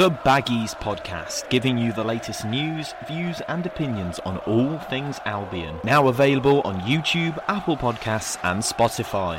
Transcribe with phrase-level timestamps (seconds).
[0.00, 5.78] The Baggies Podcast, giving you the latest news, views, and opinions on all things Albion.
[5.84, 9.38] Now available on YouTube, Apple Podcasts, and Spotify.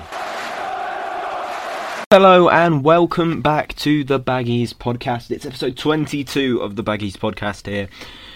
[2.11, 5.31] Hello and welcome back to the Baggies Podcast.
[5.31, 7.89] It's episode 22 of the Baggies Podcast here.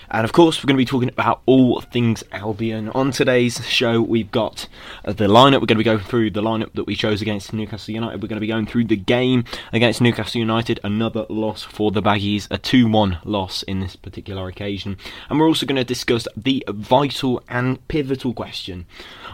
[0.10, 2.90] And of course, we're going to be talking about all things Albion.
[2.90, 4.68] On today's show, we've got
[5.04, 5.62] uh, the lineup.
[5.62, 8.22] We're going to be going through the lineup that we chose against Newcastle United.
[8.22, 10.80] We're going to be going through the game against Newcastle United.
[10.84, 14.98] Another loss for the Baggies, a 2 1 loss in this particular occasion.
[15.30, 18.86] And we're also going to discuss the vital and pivotal question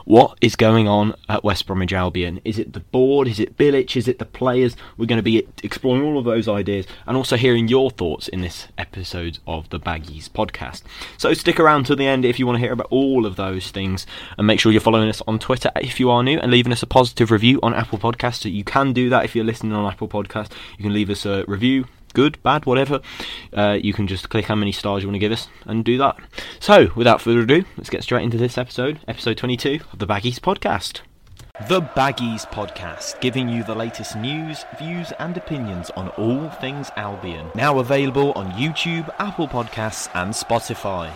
[0.05, 2.41] what is going on at West Bromwich Albion?
[2.43, 3.27] Is it the board?
[3.27, 3.95] Is it Bilic?
[3.95, 4.75] Is it the players?
[4.97, 8.41] We're going to be exploring all of those ideas and also hearing your thoughts in
[8.41, 10.60] this episode of the Baggies podcast.
[11.17, 13.71] So stick around to the end if you want to hear about all of those
[13.71, 14.05] things
[14.37, 16.83] and make sure you're following us on Twitter if you are new and leaving us
[16.83, 18.51] a positive review on Apple Podcasts.
[18.51, 20.51] You can do that if you're listening on Apple Podcasts.
[20.77, 22.99] You can leave us a review good, bad, whatever,
[23.53, 25.97] uh, you can just click how many stars you want to give us and do
[25.97, 26.17] that.
[26.59, 30.39] So, without further ado, let's get straight into this episode, episode 22 of the Baggies
[30.39, 31.01] Podcast.
[31.67, 37.51] The Baggies Podcast, giving you the latest news, views, and opinions on all things Albion.
[37.53, 41.11] Now available on YouTube, Apple Podcasts, and Spotify.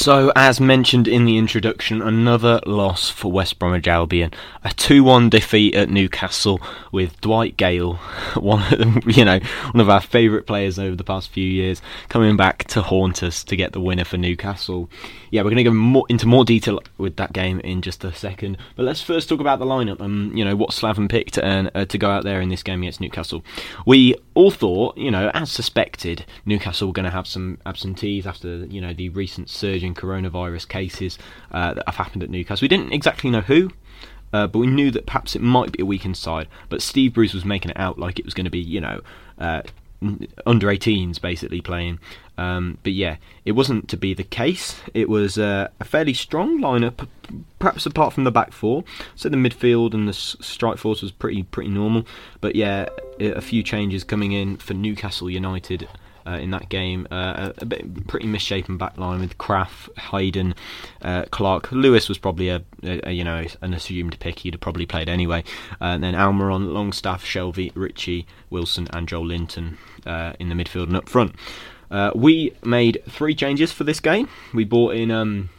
[0.00, 4.32] So, as mentioned in the introduction, another loss for West Bromwich Albion.
[4.64, 6.58] A 2-1 defeat at Newcastle
[6.90, 7.94] with Dwight Gayle,
[8.34, 9.38] one of you know,
[9.72, 13.44] one of our favourite players over the past few years, coming back to haunt us
[13.44, 14.90] to get the winner for Newcastle.
[15.30, 18.12] Yeah, we're going to go more, into more detail with that game in just a
[18.12, 18.56] second.
[18.74, 21.84] But let's first talk about the lineup and you know what Slaven picked and uh,
[21.84, 23.44] to go out there in this game against Newcastle.
[23.86, 28.64] We all thought, you know, as suspected, Newcastle were going to have some absentees after
[28.64, 31.18] you know the recent surge in coronavirus cases
[31.52, 32.64] uh, that have happened at Newcastle.
[32.64, 33.70] We didn't exactly know who.
[34.32, 36.46] Uh, but we knew that perhaps it might be a weakened side.
[36.68, 39.00] But Steve Bruce was making it out like it was going to be, you know,
[39.40, 39.62] uh,
[40.46, 41.98] under 18s basically playing.
[42.38, 44.80] Um, but yeah, it wasn't to be the case.
[44.94, 47.06] It was uh, a fairly strong lineup,
[47.58, 48.84] perhaps apart from the back four.
[49.14, 52.06] So the midfield and the strike force was pretty pretty normal.
[52.40, 52.88] But yeah,
[53.18, 55.86] a few changes coming in for Newcastle United
[56.26, 57.06] uh, in that game.
[57.10, 60.54] Uh, a, a, bit pretty misshapen backline with Krafth, Hayden,
[61.02, 61.72] uh, Clark.
[61.72, 64.40] Lewis was probably a, a, you know an assumed pick.
[64.40, 65.44] He'd have probably played anyway.
[65.80, 69.76] Uh, and then Almiron, Longstaff, Shelvey, Ritchie, Wilson, and Joelinton
[70.06, 71.34] uh, in the midfield and up front.
[71.90, 74.28] Uh, we made three changes for this game.
[74.54, 75.50] We brought in um,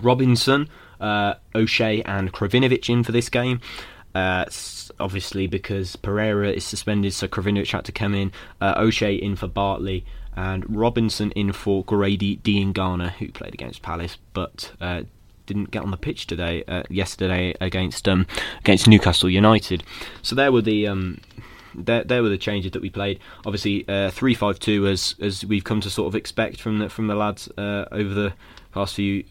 [0.00, 0.68] Robinson,
[1.00, 3.60] O'Shea, and Krovinovic in for this game.
[4.16, 4.46] Uh,
[4.98, 8.32] obviously, because Pereira is suspended, so Krovinovic had to come in.
[8.62, 14.16] Uh, O'Shea in for Bartley, and Robinson in for Grady Diangana, who played against Palace,
[14.32, 15.02] but uh,
[15.44, 16.64] didn't get on the pitch today.
[16.66, 18.26] Uh, yesterday against um,
[18.60, 19.84] against Newcastle United.
[20.22, 20.86] So there were the.
[20.86, 21.20] Um,
[21.74, 23.20] there, there were the changes that we played.
[23.44, 26.88] Obviously, uh, three five two as as we've come to sort of expect from the
[26.88, 28.32] from the lads uh, over the
[28.72, 29.24] past few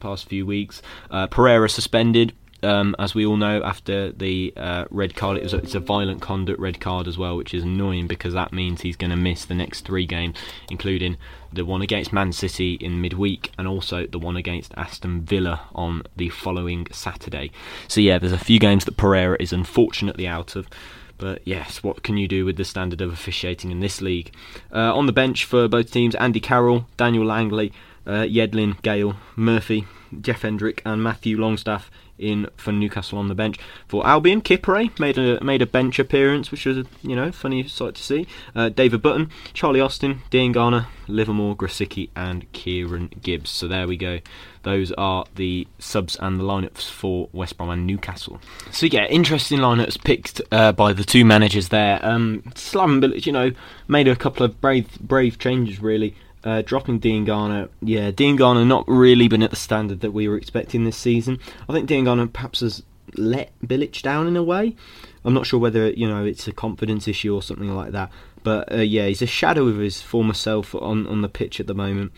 [0.00, 0.80] past few weeks.
[1.28, 2.32] Pereira suspended
[2.64, 5.80] um, as we all know, after the uh, red card, it was a, it's a
[5.80, 9.16] violent conduct red card as well, which is annoying because that means he's going to
[9.16, 10.36] miss the next three games,
[10.70, 11.16] including
[11.52, 16.02] the one against Man City in midweek and also the one against Aston Villa on
[16.16, 17.50] the following Saturday.
[17.86, 20.68] So yeah, there's a few games that Pereira is unfortunately out of.
[21.16, 24.34] But yes, what can you do with the standard of officiating in this league?
[24.72, 27.72] Uh, on the bench for both teams, Andy Carroll, Daniel Langley,
[28.06, 29.86] uh, Yedlin, Gayle, Murphy,
[30.20, 33.58] Jeff Hendrick, and Matthew Longstaff in for Newcastle on the bench.
[33.88, 37.94] For Albion, Kipre made a made a bench appearance, which was you know funny sight
[37.96, 38.26] to see.
[38.54, 43.50] Uh, David Button, Charlie Austin, Diangana, Livermore, Grosicki, and Kieran Gibbs.
[43.50, 44.20] So there we go.
[44.62, 48.40] Those are the subs and the lineups for West Brom and Newcastle.
[48.70, 52.04] So yeah, interesting lineups picked uh, by the two managers there.
[52.04, 53.52] Um, Slaven you know,
[53.88, 56.16] made a couple of brave brave changes really.
[56.44, 60.84] Uh, dropping Diangana, yeah, Diangana not really been at the standard that we were expecting
[60.84, 61.40] this season.
[61.68, 62.82] I think Diangana perhaps has
[63.14, 64.76] let Bilic down in a way.
[65.24, 68.10] I'm not sure whether you know it's a confidence issue or something like that.
[68.42, 71.66] But uh, yeah, he's a shadow of his former self on on the pitch at
[71.66, 72.12] the moment.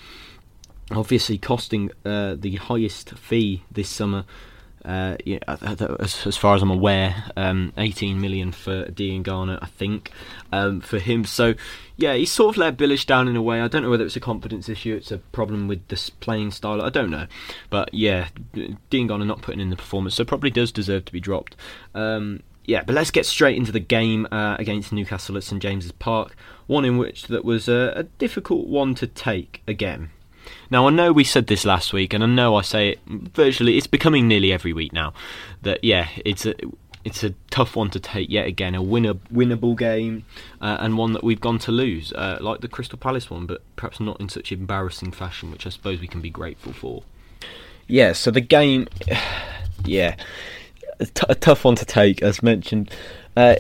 [0.91, 4.25] Obviously, costing uh, the highest fee this summer
[4.87, 10.13] uh, yeah, as, as, far as I'm aware, um, 18 million for Diangana, I think,
[10.53, 11.25] um, for him.
[11.25, 11.55] So,
[11.97, 13.61] yeah, he's sort of let Bilic down in a way.
[13.61, 16.81] I don't know whether it's a confidence issue, it's a problem with this playing style.
[16.81, 17.27] I don't know,
[17.69, 21.57] but yeah, Diangana not putting in the performance, so probably does deserve to be dropped.
[21.93, 25.93] Um, yeah, but let's get straight into the game uh, against Newcastle at St James's
[25.93, 26.37] Park.
[26.69, 30.11] One in which that was a, a difficult one to take again.
[30.71, 33.77] Now, I know we said this last week, and I know I say it virtually,
[33.77, 35.13] it's becoming nearly every week now,
[35.63, 36.55] that, yeah, it's a,
[37.07, 38.75] it's a tough one to take yet again.
[38.75, 40.25] A winner, winnable game,
[40.61, 43.63] uh, and one that we've gone to lose, uh, like the Crystal Palace one, but
[43.77, 47.05] perhaps not in such embarrassing fashion, which I suppose we can be grateful for.
[47.87, 48.13] Yeah.
[48.13, 48.89] So the game,
[49.85, 50.17] yeah,
[50.99, 52.91] a, tough one to take, as mentioned.
[53.37, 53.57] Uh,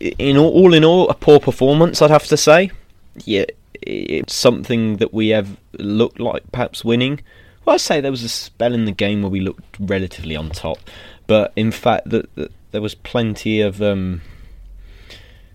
[0.00, 2.70] in all, all in all, a poor performance, I'd have to say.
[3.24, 3.44] Yeah,
[3.74, 7.20] it's something that we have looked like perhaps winning.
[7.64, 10.50] Well, I'd say there was a spell in the game where we looked relatively on
[10.50, 10.78] top,
[11.26, 14.22] but in fact, that the, there was plenty of um,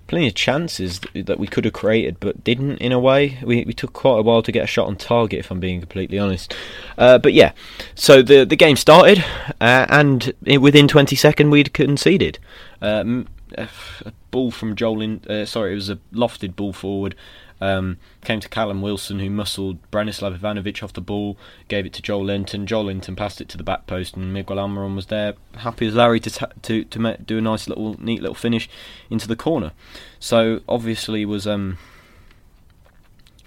[0.08, 2.78] plenty of chances that we could have created, but didn't.
[2.78, 5.40] In a way, we we took quite a while to get a shot on target,
[5.40, 6.54] if I'm being completely honest.
[6.98, 7.54] Uh, but yeah,
[7.96, 9.24] so the the game started,
[9.60, 12.38] uh, and within 20 seconds we'd conceded.
[12.82, 13.28] Um,
[13.58, 13.68] a
[14.32, 17.16] ball from Joel, uh, sorry, it was a lofted ball forward
[17.64, 21.38] um, came to Callum Wilson, who muscled Branislav Ivanovic off the ball,
[21.70, 22.66] gave it to Joelinton.
[22.66, 25.96] Joel Linton passed it to the back post, and Miguel Almiron was there, happy as
[25.96, 28.70] Larry to ta- to to do a nice little, neat little finish
[29.10, 29.72] into the corner.
[30.20, 31.78] So obviously was um,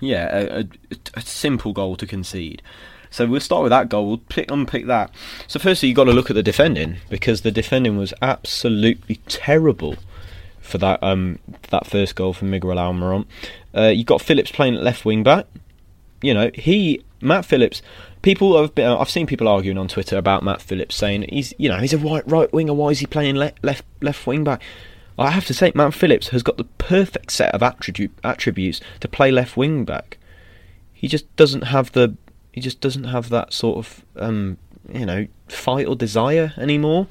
[0.00, 0.68] yeah, a, a,
[1.14, 2.62] a simple goal to concede.
[3.10, 4.06] So we'll start with that goal.
[4.06, 5.10] We'll pick, unpick that.
[5.46, 9.96] So firstly, you've got to look at the defending because the defending was absolutely terrible
[10.66, 11.38] for that um
[11.70, 13.26] that first goal from Miguel Almiron.
[13.74, 15.46] Uh, you got Phillips playing at left wing back.
[16.22, 17.82] You know he Matt Phillips.
[18.22, 21.68] People have been, I've seen people arguing on Twitter about Matt Phillips saying he's you
[21.68, 22.74] know he's a right right winger.
[22.74, 24.62] Why is he playing le- left left wing back?
[25.18, 29.08] I have to say Matt Phillips has got the perfect set of attribute, attributes to
[29.08, 30.18] play left wing back.
[30.92, 32.16] He just doesn't have the
[32.52, 34.58] he just doesn't have that sort of um,
[34.92, 37.06] you know fight or desire anymore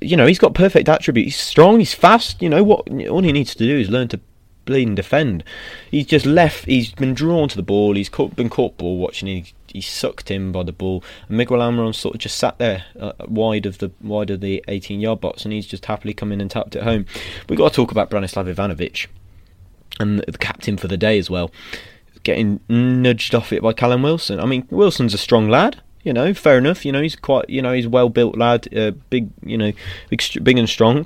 [0.00, 1.36] you know, he's got perfect attributes.
[1.36, 1.78] He's strong.
[1.78, 2.40] He's fast.
[2.42, 2.88] You know what?
[3.08, 4.20] All he needs to do is learn to
[4.64, 5.44] bleed and defend.
[5.90, 6.66] He's just left.
[6.66, 7.94] He's been drawn to the ball.
[7.94, 9.28] He's caught, been caught ball watching.
[9.28, 11.02] He, he sucked in by the ball.
[11.28, 14.62] And Miguel Almiron sort of just sat there uh, wide of the wide of the
[14.68, 17.06] 18 yard box, and he's just happily come in and tapped it home.
[17.48, 19.06] We've got to talk about Branislav Ivanovic
[19.98, 21.50] and the captain for the day as well.
[22.22, 24.40] Getting nudged off it by Callum Wilson.
[24.40, 26.84] I mean, Wilson's a strong lad you know, fair enough.
[26.84, 29.72] You know, he's quite, you know, he's well built lad, uh, big, you know,
[30.08, 31.04] big, big and strong.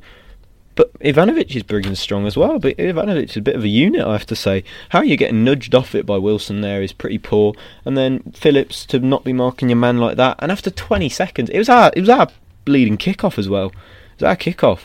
[0.74, 2.58] But Ivanovic is big and strong as well.
[2.58, 4.62] But Ivanovic is a bit of a unit, I have to say.
[4.90, 7.54] How you getting nudged off it by Wilson there is pretty poor.
[7.86, 10.36] And then Phillips to not be marking your man like that.
[10.38, 12.28] And after 20 seconds, it was our, it was our
[12.66, 13.68] bleeding kickoff as well.
[13.68, 14.80] It was our kickoff.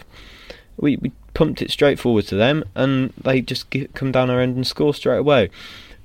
[0.77, 4.39] We we pumped it straight forward to them, and they just get, come down our
[4.39, 5.49] end and score straight away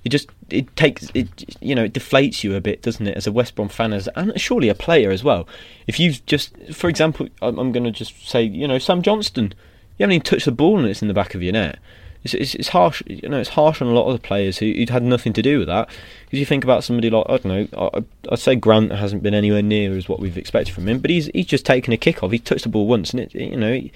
[0.05, 3.27] it just it takes it you know it deflates you a bit doesn't it as
[3.27, 5.47] a West Brom fan as and surely a player as well.
[5.87, 9.55] If you've just for example I'm, I'm going to just say you know Sam Johnstone
[9.99, 11.79] you haven't even touched the ball and it's in the back of your net.
[12.23, 14.75] It's, it's, it's harsh you know it's harsh on a lot of the players who
[14.79, 15.89] would had nothing to do with that.
[16.25, 19.35] Because you think about somebody like I don't know I, I'd say Grant hasn't been
[19.35, 22.23] anywhere near as what we've expected from him but he's he's just taken a kick
[22.23, 22.31] off.
[22.31, 23.93] He's touched the ball once and it you know he,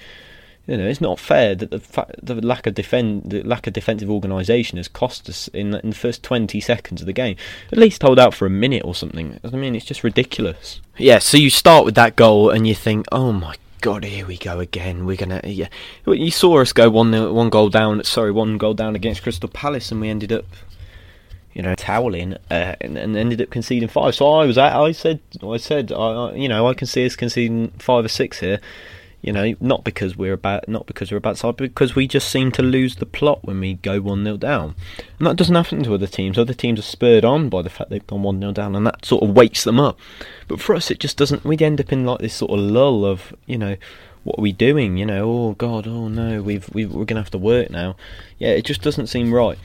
[0.67, 4.09] you know, it's not fair that the the lack of defend the lack of defensive
[4.09, 7.35] organisation has cost us in the, in the first twenty seconds of the game.
[7.71, 9.39] At least hold out for a minute or something.
[9.43, 10.81] I mean, it's just ridiculous.
[10.97, 11.19] Yeah.
[11.19, 14.59] So you start with that goal and you think, oh my God, here we go
[14.59, 15.05] again.
[15.05, 15.41] We're gonna.
[15.43, 15.67] Yeah,
[16.07, 18.03] you saw us go one one goal down.
[18.03, 20.45] Sorry, one goal down against Crystal Palace, and we ended up,
[21.53, 24.15] you know, toweling uh, and, and, ended up conceding five.
[24.15, 27.15] So I was, at, I said, I said, I, you know, I can see us
[27.15, 28.59] conceding five or six here.
[29.25, 32.51] You know, not because we're about, not because we're about side, because we just seem
[32.51, 34.75] to lose the plot when we go one 0 down,
[35.17, 36.37] and that doesn't happen to other teams.
[36.37, 39.03] Other teams are spurred on by the fact they've gone one 0 down, and that
[39.03, 39.97] sort of wakes them up.
[40.47, 41.43] But for us, it just doesn't.
[41.43, 43.77] We end up in like this sort of lull of, you know,
[44.25, 44.95] what are we doing?
[44.97, 47.95] You know, oh God, oh no, we've, we we're gonna have to work now.
[48.37, 49.57] Yeah, it just doesn't seem right.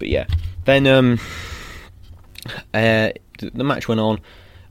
[0.00, 0.26] But yeah,
[0.64, 1.20] then um,
[2.74, 4.20] uh, the match went on.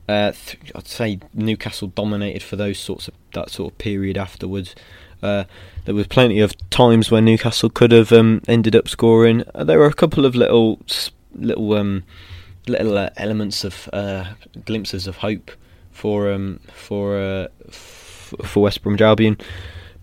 [0.08, 4.74] Uh, th- I'd say Newcastle dominated for those sorts of that sort of period afterwards.
[5.22, 5.44] Uh,
[5.86, 9.42] there was plenty of times where Newcastle could have um, ended up scoring.
[9.54, 10.78] Uh, there were a couple of little
[11.34, 12.04] little um,
[12.66, 14.24] little uh, elements of uh,
[14.66, 15.50] glimpses of hope
[15.90, 19.38] for um, for uh, f- for West Brom Albion,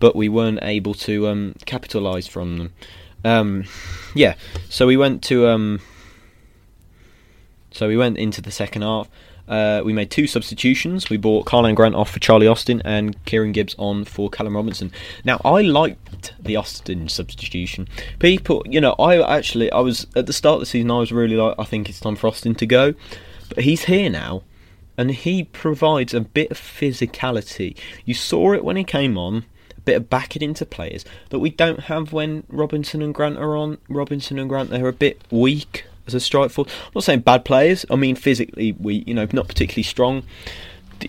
[0.00, 2.72] but we weren't able to um, capitalise from them.
[3.24, 3.64] Um,
[4.16, 4.34] yeah,
[4.68, 5.80] so we went to um,
[7.70, 9.08] so we went into the second half.
[9.48, 11.10] Uh, we made two substitutions.
[11.10, 14.92] We bought Karlan Grant off for Charlie Austin and Kieran Gibbs on for Callum Robinson.
[15.24, 17.88] Now, I liked the Austin substitution.
[18.18, 21.12] People, you know, I actually, I was at the start of the season, I was
[21.12, 22.94] really like, I think it's time for Austin to go,
[23.48, 24.42] but he's here now,
[24.96, 27.76] and he provides a bit of physicality.
[28.04, 29.44] You saw it when he came on.
[29.76, 33.56] a Bit of backing into players that we don't have when Robinson and Grant are
[33.56, 33.78] on.
[33.88, 36.68] Robinson and Grant, they're a bit weak as a strike force.
[36.86, 37.84] I'm not saying bad players.
[37.90, 40.22] I mean physically, we you know not particularly strong.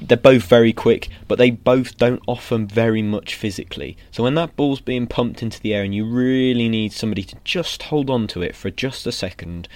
[0.02, 3.96] they're both very quick, but they both don't offer very much physically.
[4.12, 7.36] So when that ball's being pumped into the air and you really need somebody to
[7.44, 9.68] just hold on to it for just a second,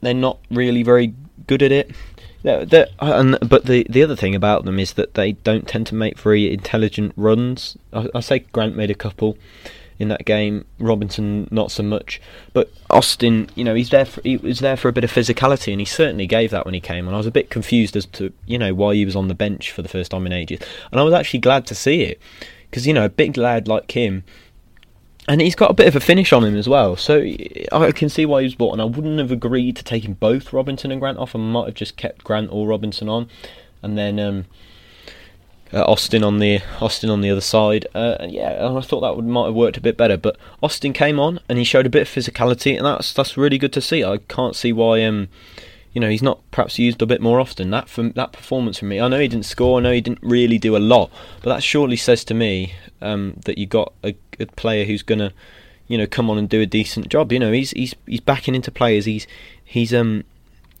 [0.00, 1.14] they're not really very
[1.46, 1.90] good at it.
[2.42, 5.86] They're, they're, and, but the the other thing about them is that they don't tend
[5.88, 7.76] to make very intelligent runs.
[7.92, 9.36] I, I say Grant made a couple
[10.00, 10.64] in that game.
[10.78, 12.20] Robinson not so much,
[12.52, 14.06] but Austin, you know, he's there.
[14.06, 16.74] For, he was there for a bit of physicality, and he certainly gave that when
[16.74, 17.06] he came.
[17.06, 19.34] And I was a bit confused as to you know why he was on the
[19.34, 20.60] bench for the first time in ages.
[20.90, 22.20] And I was actually glad to see it
[22.68, 24.24] because you know a big lad like him
[25.28, 26.96] and he's got a bit of a finish on him as well.
[26.96, 27.22] So
[27.70, 30.52] I can see why he was bought, and I wouldn't have agreed to taking both
[30.52, 31.36] Robinson and Grant off.
[31.36, 33.28] I might have just kept Grant or Robinson on,
[33.82, 34.46] and then um,
[35.72, 37.86] uh, Austin on the Austin on the other side.
[37.94, 40.16] Uh, and yeah, I thought that would might have worked a bit better.
[40.16, 43.58] But Austin came on and he showed a bit of physicality, and that's that's really
[43.58, 44.04] good to see.
[44.04, 45.28] I can't see why um,
[45.92, 47.70] you know, he's not perhaps used a bit more often.
[47.70, 50.22] That from that performance from me, I know he didn't score, I know he didn't
[50.22, 51.10] really do a lot,
[51.42, 55.32] but that surely says to me um, that you got a, a player who's gonna,
[55.88, 57.32] you know, come on and do a decent job.
[57.32, 59.04] You know, he's he's he's backing into players.
[59.04, 59.26] He's
[59.64, 60.24] he's um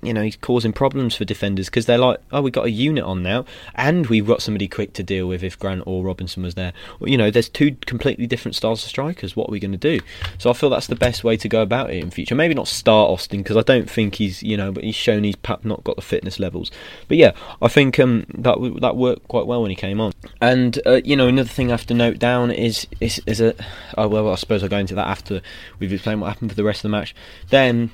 [0.02, 3.04] you know, he's causing problems for defenders because they're like, oh, we've got a unit
[3.04, 6.54] on now, and we've got somebody quick to deal with if Grant or Robinson was
[6.54, 6.72] there.
[6.98, 9.36] Well, you know, there's two completely different styles of strikers.
[9.36, 10.00] What are we going to do?
[10.38, 12.34] So I feel that's the best way to go about it in future.
[12.34, 15.36] Maybe not start Austin because I don't think he's, you know, but he's shown he's
[15.64, 16.70] not got the fitness levels.
[17.08, 20.12] But yeah, I think um, that that worked quite well when he came on.
[20.40, 23.54] And uh, you know, another thing I have to note down is is, is a
[23.98, 25.42] oh, well, I suppose I'll go into that after
[25.78, 27.14] we've explained what happened for the rest of the match.
[27.50, 27.90] Then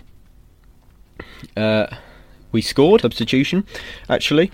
[1.56, 1.86] uh,
[2.52, 3.66] we scored substitution.
[4.08, 4.50] Actually,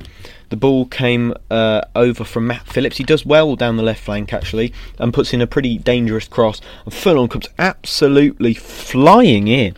[0.49, 2.99] the ball came uh, over from Matt Phillips.
[2.99, 6.61] He does well down the left flank actually, and puts in a pretty dangerous cross.
[6.85, 9.76] And Furlong comes absolutely flying in.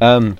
[0.00, 0.38] Um,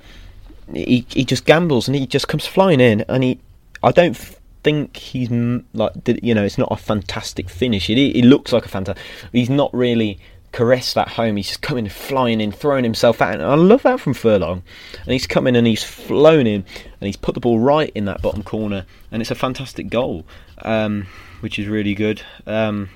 [0.73, 3.39] he he just gambles and he just comes flying in, and he
[3.83, 4.17] I don't
[4.63, 5.31] think he's
[5.73, 7.91] like you know it's not a fantastic finish.
[7.91, 9.05] It, it looks like a fantastic.
[9.33, 10.19] He's not really
[10.53, 11.37] caress that home.
[11.37, 13.35] He's just coming, flying in, throwing himself out.
[13.35, 14.63] And I love that from Furlong.
[15.01, 18.23] And he's coming and he's flown in and he's put the ball right in that
[18.23, 18.87] bottom corner.
[19.11, 20.25] And it's a fantastic goal,
[20.59, 21.07] um,
[21.41, 22.23] which is really good.
[22.47, 22.91] Um,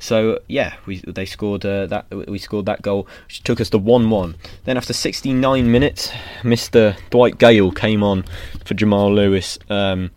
[0.00, 3.78] so yeah, we they scored uh, that we scored that goal, which took us to
[3.78, 4.34] one-one.
[4.64, 6.08] Then after 69 minutes,
[6.40, 6.96] Mr.
[7.10, 8.24] Dwight Gayle came on
[8.64, 9.58] for Jamal Lewis.
[9.68, 10.10] Um,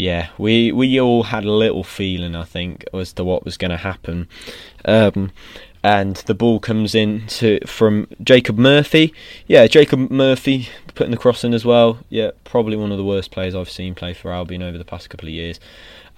[0.00, 3.70] yeah, we we all had a little feeling, I think, as to what was going
[3.70, 4.28] to happen.
[4.84, 5.30] Um,
[5.82, 9.14] and the ball comes in to, from Jacob Murphy.
[9.46, 11.98] Yeah, Jacob Murphy putting the cross in as well.
[12.10, 15.08] Yeah, probably one of the worst players I've seen play for Albion over the past
[15.08, 15.58] couple of years.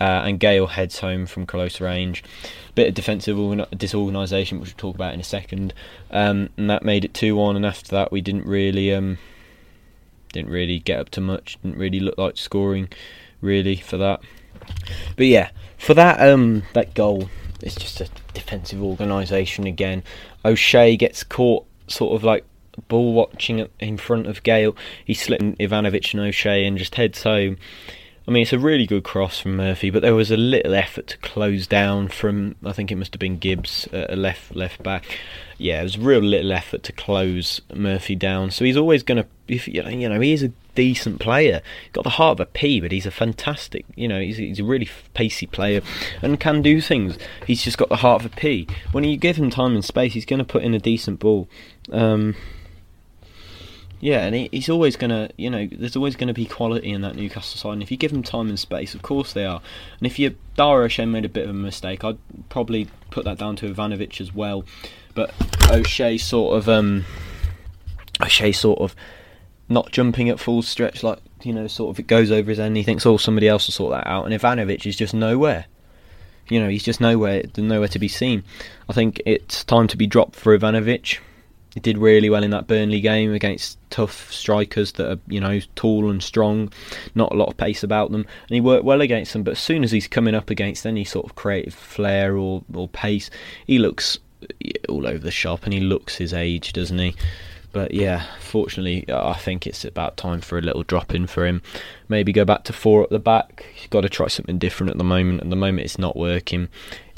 [0.00, 2.24] Uh, and Gayle heads home from close range.
[2.74, 5.74] Bit of defensive disorganisation, which we'll talk about in a second.
[6.10, 7.54] Um, and that made it 2 1.
[7.54, 8.92] And after that, we didn't really.
[8.92, 9.18] Um,
[10.32, 11.58] didn't really get up to much.
[11.62, 12.88] Didn't really look like scoring
[13.42, 14.20] really for that.
[15.16, 17.28] But yeah, for that um that goal,
[17.60, 20.02] it's just a defensive organisation again.
[20.44, 22.44] O'Shea gets caught sort of like
[22.88, 24.74] ball watching in front of Gayle.
[25.04, 27.58] He slipped Ivanovic and O'Shea and just heads home.
[28.26, 31.08] I mean, it's a really good cross from Murphy, but there was a little effort
[31.08, 32.54] to close down from.
[32.64, 35.18] I think it must have been Gibbs, uh, left left back.
[35.58, 38.52] Yeah, it was real little effort to close Murphy down.
[38.52, 41.62] So he's always going to, you know, he is a decent player.
[41.82, 44.60] He's got the heart of a pea, but he's a fantastic, you know, he's, he's
[44.60, 45.80] a really pacey player
[46.20, 47.18] and can do things.
[47.46, 48.66] He's just got the heart of a pea.
[48.92, 51.48] When you give him time and space, he's going to put in a decent ball.
[51.90, 52.36] Um,
[54.00, 56.90] yeah, and he, he's always going to, you know, there's always going to be quality
[56.90, 57.74] in that Newcastle side.
[57.74, 59.62] And if you give him time and space, of course they are.
[59.98, 63.38] And if you, Dara O'Shea made a bit of a mistake, I'd probably put that
[63.38, 64.64] down to Ivanovic as well.
[65.14, 65.32] But
[65.70, 67.04] O'Shea sort of, um,
[68.20, 68.96] O'Shea sort of
[69.72, 72.76] not jumping at full stretch, like, you know, sort of it goes over his end.
[72.76, 74.24] he thinks, oh, somebody else will sort that out.
[74.24, 75.66] And Ivanovic is just nowhere.
[76.48, 78.44] You know, he's just nowhere, nowhere to be seen.
[78.88, 81.18] I think it's time to be dropped for Ivanovic
[81.74, 85.58] he did really well in that Burnley game against tough strikers that are, you know,
[85.74, 86.70] tall and strong,
[87.14, 89.42] not a lot of pace about them, and he worked well against them.
[89.42, 92.88] But as soon as he's coming up against any sort of creative flair or, or
[92.88, 93.30] pace,
[93.66, 94.18] he looks
[94.88, 97.14] all over the shop and he looks his age, doesn't he?
[97.72, 101.62] But yeah, fortunately, I think it's about time for a little drop in for him.
[102.08, 103.64] Maybe go back to four at the back.
[103.74, 105.40] He's got to try something different at the moment.
[105.40, 106.68] At the moment, it's not working.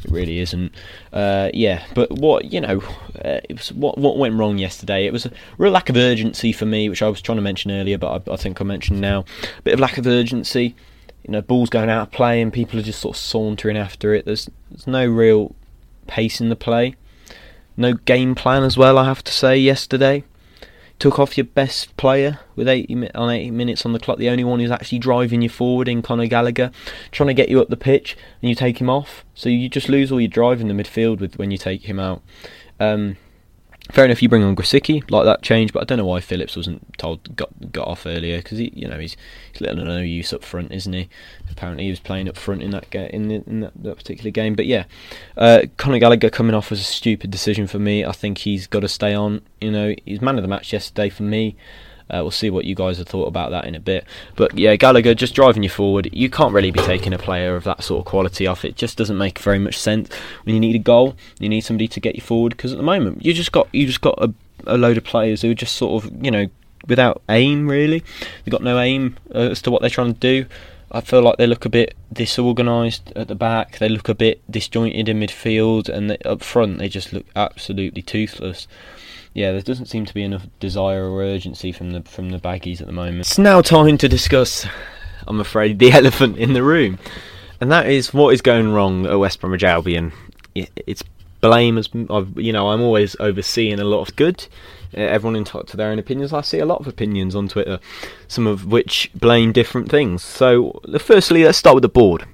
[0.04, 0.73] It really isn't.
[1.12, 2.80] Uh, yeah, but what you know,
[3.25, 5.06] uh, it was what what went wrong yesterday.
[5.06, 7.73] It was a real lack of urgency for me, which I was trying to mention
[7.73, 9.25] earlier, but I, I think I mentioned now.
[9.58, 10.76] A bit of lack of urgency.
[11.26, 14.14] You know, balls going out of play and people are just sort of sauntering after
[14.14, 14.25] it.
[14.25, 15.56] There's there's no real
[16.06, 16.94] pace in the play.
[17.76, 18.99] No game plan as well.
[18.99, 20.23] I have to say yesterday
[21.04, 24.42] took off your best player with 80 on 80 minutes on the clock, the only
[24.42, 26.70] one who's actually driving you forward in Conor Gallagher,
[27.12, 29.23] trying to get you up the pitch, and you take him off.
[29.34, 32.00] So you just lose all your drive in the midfield with when you take him
[32.00, 32.23] out.
[32.80, 33.18] Um,
[33.92, 36.56] Fair enough, you bring on Grosicki, like that change, but I don't know why Phillips
[36.56, 39.14] wasn't told got got off earlier because he, you know, he's
[39.52, 41.10] he's little no use up front, isn't he?
[41.50, 44.30] Apparently, he was playing up front in that ga- in, the, in that, that, particular
[44.30, 44.54] game.
[44.54, 44.84] But yeah,
[45.36, 48.06] uh, Conor Gallagher coming off was a stupid decision for me.
[48.06, 49.42] I think he's got to stay on.
[49.60, 51.54] You know, he's man of the match yesterday for me.
[52.11, 54.04] Uh, we'll see what you guys have thought about that in a bit.
[54.37, 56.08] But yeah, Gallagher just driving you forward.
[56.12, 58.64] You can't really be taking a player of that sort of quality off.
[58.64, 60.11] It just doesn't make very much sense.
[60.44, 62.50] When you need a goal, you need somebody to get you forward.
[62.50, 64.32] Because at the moment, you just got you just got a,
[64.66, 66.46] a load of players who are just sort of you know
[66.87, 68.00] without aim really.
[68.44, 70.46] They've got no aim uh, as to what they're trying to do.
[70.92, 73.78] I feel like they look a bit disorganised at the back.
[73.78, 78.02] They look a bit disjointed in midfield, and they, up front they just look absolutely
[78.02, 78.68] toothless
[79.34, 82.80] yeah, there doesn't seem to be enough desire or urgency from the from the baggies
[82.80, 83.20] at the moment.
[83.20, 84.66] It's now time to discuss,
[85.26, 86.98] I'm afraid, the elephant in the room,
[87.60, 90.12] and that is what is going wrong at West Bromwich Albion.
[90.54, 91.02] It's
[91.40, 91.90] blame as
[92.36, 92.70] you know.
[92.70, 94.46] I'm always overseeing a lot of good.
[94.96, 96.32] Uh, everyone entitled to their own opinions.
[96.32, 97.80] I see a lot of opinions on Twitter,
[98.28, 100.22] some of which blame different things.
[100.22, 102.24] So, firstly, let's start with the board.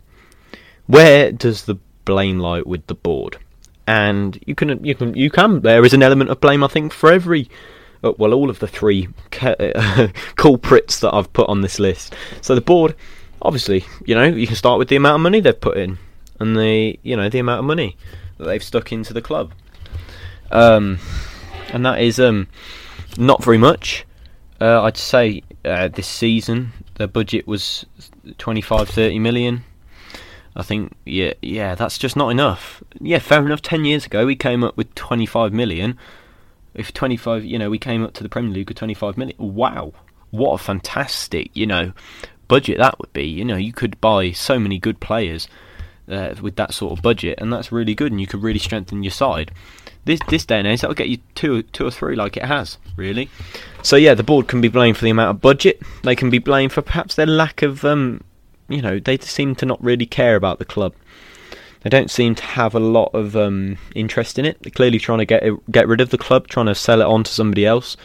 [0.86, 3.38] Where does the blame lie with the board?
[3.90, 6.92] And you can you can you can there is an element of blame I think
[6.92, 7.50] for every
[8.04, 9.08] uh, well all of the three
[10.36, 12.14] culprits that I've put on this list.
[12.40, 12.94] So the board,
[13.42, 15.98] obviously, you know, you can start with the amount of money they've put in
[16.38, 17.96] and the you know the amount of money
[18.38, 19.52] that they've stuck into the club,
[20.52, 21.00] um,
[21.72, 22.46] and that is um,
[23.18, 24.06] not very much.
[24.60, 27.86] Uh, I'd say uh, this season the budget was
[28.38, 29.64] 25 30 million
[30.56, 32.82] I think yeah yeah that's just not enough.
[33.00, 33.62] Yeah, fair enough.
[33.62, 35.98] Ten years ago we came up with 25 million.
[36.72, 39.36] If 25, you know, we came up to the Premier League with 25 million.
[39.38, 39.92] Wow,
[40.30, 41.92] what a fantastic you know
[42.50, 43.24] budget that would be.
[43.24, 45.48] You know, you could buy so many good players
[46.10, 49.02] uh, with that sort of budget, and that's really good, and you could really strengthen
[49.02, 49.52] your side.
[50.04, 52.78] This this day and age, that'll get you two two or three like it has,
[52.96, 53.30] really.
[53.82, 55.80] So yeah, the board can be blamed for the amount of budget.
[56.02, 58.22] They can be blamed for perhaps their lack of um,
[58.70, 60.94] you know, they seem to not really care about the club.
[61.82, 64.62] They don't seem to have a lot of um, interest in it.
[64.62, 67.06] They're clearly trying to get it, get rid of the club, trying to sell it
[67.06, 67.96] on to somebody else,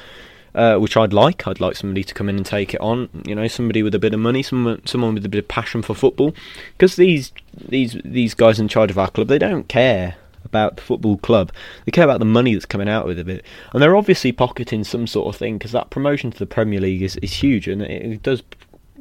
[0.56, 1.45] uh, which I'd like.
[1.47, 3.10] I'd like somebody to come in and take it on.
[3.25, 5.82] You know, somebody with a bit of money, someone someone with a bit of passion
[5.82, 6.34] for football.
[6.71, 10.82] Because these these these guys in charge of our club, they don't care about the
[10.82, 11.51] football club.
[11.84, 15.06] They care about the money that's coming out with it, and they're obviously pocketing some
[15.06, 17.91] sort of thing because that promotion to the Premier League is, is huge, and it,
[17.91, 18.41] it does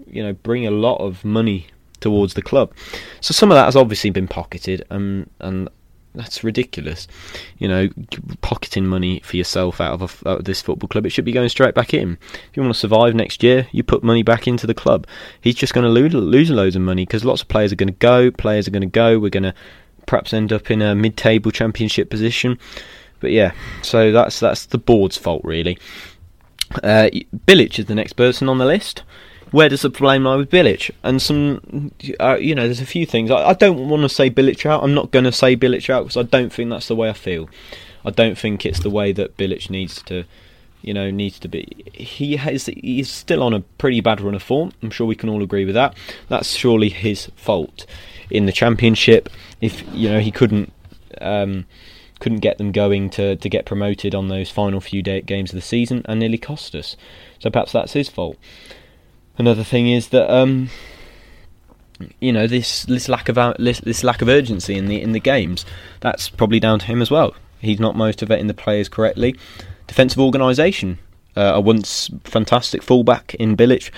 [0.06, 1.66] you know bring a lot of money
[2.00, 2.72] towards the club.
[3.20, 5.68] So some of that has obviously been pocketed, and and
[6.14, 7.08] that's ridiculous.
[7.58, 7.88] You know,
[8.40, 11.32] pocketing money for yourself out of, a, out of, this football club, it should be
[11.32, 12.18] going straight back in.
[12.22, 15.06] If you want to survive next year, you put money back into the club.
[15.40, 17.88] He's just going to lose, lose loads of money because lots of players are going
[17.88, 19.18] to go, players are going to go.
[19.18, 19.54] We're going to
[20.06, 22.58] perhaps end up in a mid-table championship position.
[23.20, 25.78] But yeah, so that's that's the board's fault really.
[26.82, 27.08] Uh,
[27.46, 29.02] Bilic is the next person on the list
[29.54, 30.90] where does the blame lie with Bilic?
[31.04, 33.30] And some, uh, you know, there's a few things.
[33.30, 34.82] I, I don't want to say Bilic out.
[34.82, 37.12] I'm not going to say Bilic out because I don't think that's the way I
[37.12, 37.48] feel.
[38.04, 40.24] I don't think it's the way that Bilic needs to,
[40.82, 41.68] you know, needs to be.
[41.92, 44.72] He has, he's still on a pretty bad run of form.
[44.82, 45.96] I'm sure we can all agree with that.
[46.28, 47.86] That's surely his fault
[48.30, 49.30] in the championship.
[49.60, 50.72] If you know he couldn't.
[51.20, 51.66] Um,
[52.20, 55.56] couldn't get them going to, to get promoted on those final few day, games of
[55.56, 56.96] the season and nearly cost us.
[57.38, 58.38] So perhaps that's his fault.
[59.36, 60.70] Another thing is that um,
[62.20, 65.20] you know this this lack of this, this lack of urgency in the in the
[65.20, 65.64] games.
[66.00, 67.34] That's probably down to him as well.
[67.60, 69.34] He's not motivating the players correctly.
[69.86, 70.98] Defensive organisation.
[71.36, 73.90] Uh, a once fantastic fullback in Bilic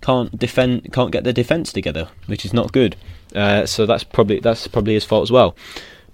[0.00, 2.94] can't defend, can't get the defence together, which is not good.
[3.34, 5.56] Uh, so that's probably that's probably his fault as well.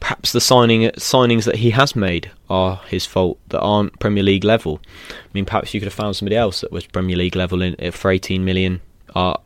[0.00, 4.44] Perhaps the signing signings that he has made are his fault that aren't Premier League
[4.44, 4.80] level.
[5.10, 7.92] I mean, perhaps you could have found somebody else that was Premier League level in,
[7.92, 8.80] for 18 million.
[9.14, 9.36] Uh,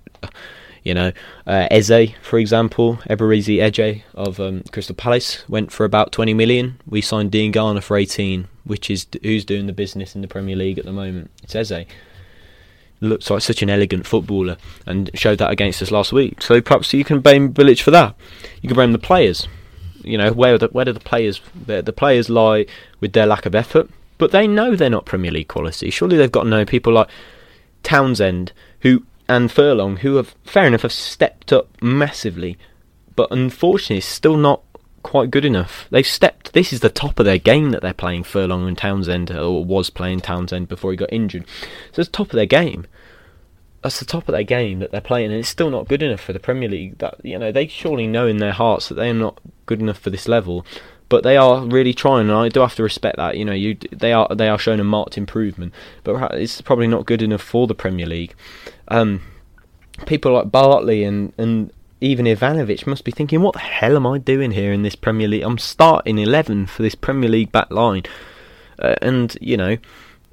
[0.85, 1.13] you know,
[1.47, 6.79] uh, Eze, for example, Eberechi Eze of um, Crystal Palace went for about 20 million.
[6.87, 10.79] We signed Diangana for 18, which is who's doing the business in the Premier League
[10.79, 11.31] at the moment.
[11.43, 11.87] It's Eze.
[13.01, 16.43] Looks like such an elegant footballer and showed that against us last week.
[16.43, 18.15] So perhaps you can blame Bilic for that.
[18.61, 19.49] You can blame the players
[20.05, 22.67] you know, where the, where do the players the, the players lie
[23.01, 23.91] with their lack of effort?
[24.19, 25.91] But they know they're not Premier League quality.
[25.91, 27.09] Surely they've got to know people like
[27.83, 32.57] Townsend who and Furlong who have fair enough have stepped up massively,
[33.17, 34.63] but unfortunately still not
[35.03, 35.87] quite good enough.
[35.91, 36.53] They've stepped.
[36.53, 38.25] This is the top of their game that they're playing.
[38.25, 41.45] Furlong and Townsend, or was playing Townsend before he got injured.
[41.93, 42.87] So it's top of their game.
[43.85, 46.21] That's the top of their game that they're playing, and it's still not good enough
[46.21, 46.99] for the Premier League.
[46.99, 49.99] That you know, they surely know in their hearts that they are not good enough
[49.99, 50.67] for this level
[51.11, 53.37] but they are really trying, and I do have to respect that.
[53.37, 57.07] You know, you they are they are showing a marked improvement, but it's probably not
[57.07, 58.35] good enough for the Premier League.
[58.89, 59.21] Um,
[60.07, 61.71] people like Bartley and and
[62.01, 65.29] even Ivanovic must be thinking, what the hell am I doing here in this Premier
[65.29, 65.43] League?
[65.43, 68.03] I'm starting 11 for this Premier League back line.
[68.79, 69.79] Uh, and, you know,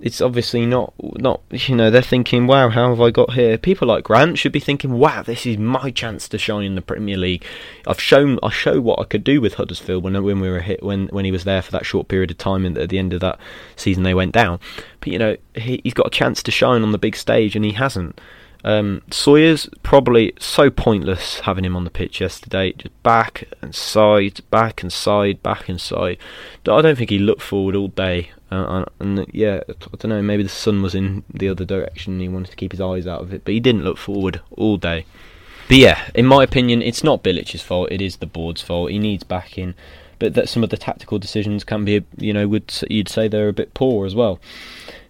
[0.02, 3.58] it's obviously not, not, you know, they're thinking, wow, how have I got here?
[3.58, 6.82] People like Grant should be thinking, wow, this is my chance to shine in the
[6.82, 7.46] Premier League.
[7.86, 10.82] I've shown, I show what I could do with Huddersfield when, when we were hit,
[10.82, 13.14] when, when he was there for that short period of time and at the end
[13.14, 13.40] of that
[13.76, 14.60] season they went down.
[15.00, 17.64] But, you know, he, he's got a chance to shine on the big stage and
[17.64, 18.20] he hasn't.
[18.64, 22.74] Um, Sawyers probably so pointless having him on the pitch yesterday.
[22.74, 26.18] Just back and side, back and side, back and side.
[26.68, 28.32] I don't think he looked forward all day.
[28.52, 30.22] Uh, and yeah, I don't know.
[30.22, 33.08] Maybe the sun was in the other direction and he wanted to keep his eyes
[33.08, 35.06] out of it, but he didn't look forward all day.
[35.68, 37.92] But yeah, in my opinion, it's not Bilic's fault.
[37.92, 38.92] It is the board's fault.
[38.92, 39.74] He needs backing,
[40.20, 43.48] but that some of the tactical decisions can be, you know, would you'd say they're
[43.48, 44.40] a bit poor as well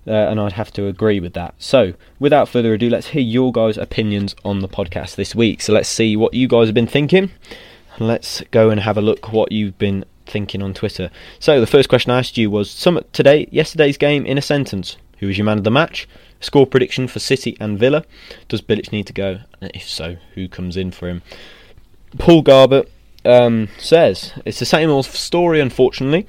[0.08, 1.54] uh, and I'd have to agree with that.
[1.58, 5.62] So, without further ado, let's hear your guys' opinions on the podcast this week.
[5.62, 7.32] So, let's see what you guys have been thinking.
[8.00, 11.12] Let's go and have a look what you've been thinking on Twitter.
[11.40, 14.98] So, the first question I asked you was some today, yesterday's game in a sentence.
[15.20, 16.08] Who was your man of the match?
[16.40, 18.04] Score prediction for City and Villa.
[18.48, 19.42] Does Bilic need to go?
[19.62, 21.22] If so, who comes in for him?
[22.18, 22.88] Paul Garbutt
[23.24, 26.26] um, says it's the same old story, unfortunately.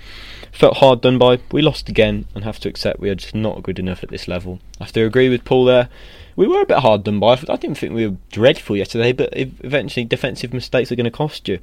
[0.53, 1.41] Felt hard done by.
[1.51, 4.29] We lost again and have to accept we are just not good enough at this
[4.29, 4.61] level.
[4.79, 5.88] I have to agree with Paul there.
[6.37, 7.33] We were a bit hard done by.
[7.33, 11.49] I didn't think we were dreadful yesterday, but eventually defensive mistakes are going to cost
[11.49, 11.59] you,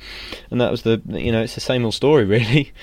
[0.49, 2.73] and that was the you know it's the same old story really.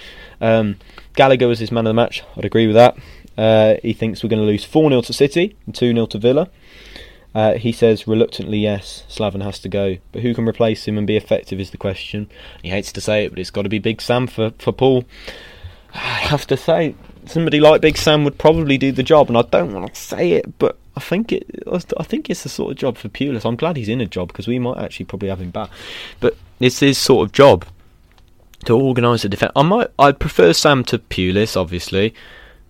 [0.40, 0.76] Um,
[1.14, 2.22] Gallagher was his man of the match.
[2.36, 2.96] I'd agree with that.
[3.36, 6.18] Uh, he thinks we're going to lose 4 0 to City and 2 0 to
[6.18, 6.48] Villa.
[7.34, 11.06] Uh, he says reluctantly, yes, Slaven has to go, but who can replace him and
[11.06, 12.30] be effective is the question.
[12.62, 15.04] He hates to say it, but it's got to be Big Sam for, for Paul.
[15.94, 16.94] I have to say,
[17.26, 20.32] somebody like Big Sam would probably do the job, and I don't want to say
[20.32, 21.46] it, but I think it.
[21.66, 23.44] I think it's the sort of job for Pulis.
[23.44, 25.70] I'm glad he's in a job because we might actually probably have him back.
[26.20, 27.66] But it's his sort of job
[28.64, 29.52] to organise the defence.
[29.56, 29.88] I might.
[29.98, 32.14] I'd prefer Sam to Pulis, obviously,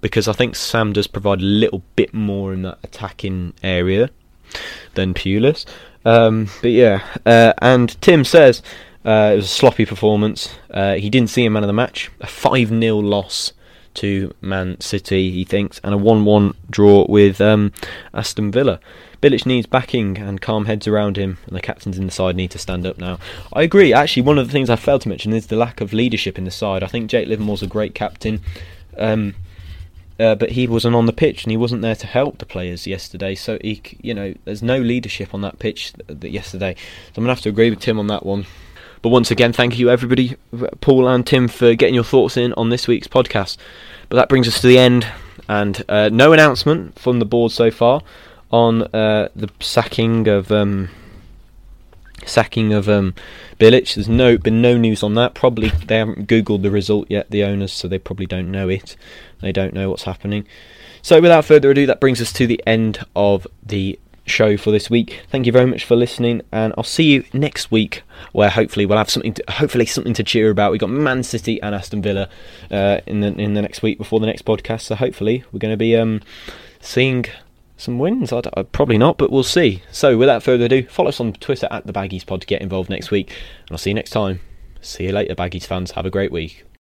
[0.01, 4.11] because I think Sam does provide a little bit more in that attacking area
[4.95, 5.65] than Pulis.
[6.05, 8.63] Um, but yeah, uh, and Tim says
[9.07, 10.55] uh, it was a sloppy performance.
[10.69, 12.11] Uh, he didn't see a man of the match.
[12.21, 13.53] A 5 0 loss
[13.95, 17.73] to Man City, he thinks, and a 1 1 draw with um,
[18.13, 18.81] Aston Villa.
[19.23, 22.51] Bilic needs backing and calm heads around him, and the captains in the side need
[22.51, 23.19] to stand up now.
[23.53, 23.93] I agree.
[23.93, 26.45] Actually, one of the things I failed to mention is the lack of leadership in
[26.45, 26.83] the side.
[26.83, 28.41] I think Jake Livermore's a great captain.
[28.99, 29.37] Um,
[30.19, 32.87] uh, but he wasn't on the pitch and he wasn't there to help the players
[32.87, 33.35] yesterday.
[33.35, 36.75] So he, you know, there's no leadership on that pitch th- th- yesterday.
[36.75, 38.47] So I'm gonna have to agree with Tim on that one.
[39.07, 40.35] But once again, thank you everybody,
[40.81, 43.57] Paul and Tim, for getting your thoughts in on this week's podcast.
[44.09, 45.07] But that brings us to the end,
[45.49, 48.03] and uh, no announcement from the board so far
[48.51, 50.89] on uh, the sacking of um,
[52.25, 53.15] sacking of um,
[53.61, 53.95] Bilic.
[53.95, 55.37] There's no been no news on that.
[55.37, 58.97] Probably they haven't googled the result yet, the owners, so they probably don't know it.
[59.41, 60.49] They don't know what's happening.
[61.01, 64.91] So without further ado, that brings us to the end of the show for this
[64.91, 65.23] week.
[65.31, 68.99] Thank you very much for listening, and I'll see you next week, where hopefully we'll
[68.99, 70.73] have something, to, hopefully something to cheer about.
[70.73, 72.29] We got Man City and Aston Villa
[72.71, 75.73] uh, in the in the next week before the next podcast, so hopefully we're going
[75.73, 76.21] to be um,
[76.81, 77.25] seeing
[77.77, 78.33] some wins.
[78.33, 79.83] I uh, probably not, but we'll see.
[79.91, 82.91] So without further ado, follow us on Twitter at the Baggies Pod to get involved
[82.91, 84.41] next week, and I'll see you next time.
[84.81, 85.93] See you later, Baggies fans.
[85.93, 86.67] Have a great week.